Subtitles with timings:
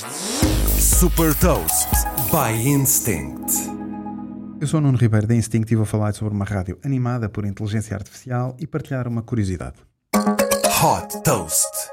[0.00, 1.90] Super Toast
[2.30, 3.52] by Instinct.
[4.58, 7.44] Eu sou o Nuno Ribeiro da Instinct e vou falar sobre uma rádio animada por
[7.44, 9.76] inteligência artificial e partilhar uma curiosidade.
[10.14, 11.89] Hot Toast.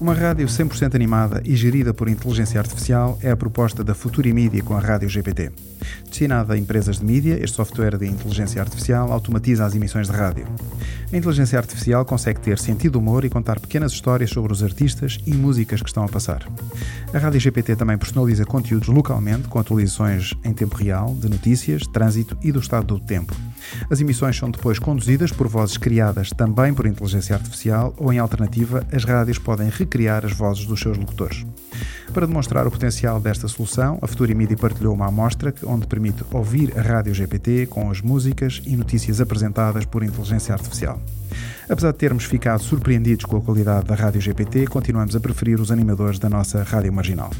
[0.00, 4.74] Uma rádio 100% animada e gerida por inteligência artificial é a proposta da Futurimedia com
[4.74, 5.52] a Rádio GPT.
[6.08, 10.46] Destinada a empresas de mídia, este software de inteligência artificial automatiza as emissões de rádio.
[11.12, 15.34] A inteligência artificial consegue ter sentido humor e contar pequenas histórias sobre os artistas e
[15.34, 16.46] músicas que estão a passar.
[17.12, 22.38] A Rádio GPT também personaliza conteúdos localmente com atualizações em tempo real de notícias, trânsito
[22.42, 23.34] e do estado do tempo.
[23.90, 28.86] As emissões são depois conduzidas por vozes criadas também por inteligência artificial ou, em alternativa,
[28.92, 31.44] as rádios podem recriar as vozes dos seus locutores.
[32.14, 36.78] Para demonstrar o potencial desta solução, a Futura Media partilhou uma amostra onde permite ouvir
[36.78, 41.00] a rádio GPT com as músicas e notícias apresentadas por inteligência artificial.
[41.68, 45.72] Apesar de termos ficado surpreendidos com a qualidade da rádio GPT, continuamos a preferir os
[45.72, 47.30] animadores da nossa rádio marginal.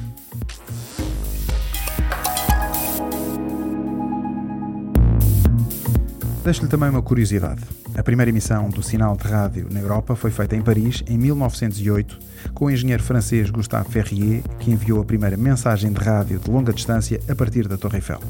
[6.44, 7.79] Deixo-lhe também uma curiosidade.
[7.96, 12.18] A primeira emissão do sinal de rádio na Europa foi feita em Paris em 1908
[12.54, 16.72] com o engenheiro francês Gustave Ferrier, que enviou a primeira mensagem de rádio de longa
[16.72, 18.20] distância a partir da Torre Eiffel.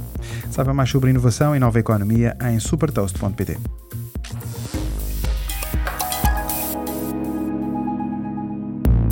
[0.50, 3.58] Saiba mais sobre inovação e nova economia em supertoast.pt.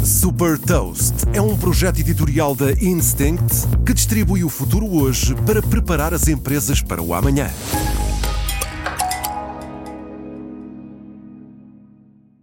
[0.05, 6.15] Super Toast é um projeto editorial da Instinct que distribui o futuro hoje para preparar
[6.15, 7.49] as empresas para o amanhã.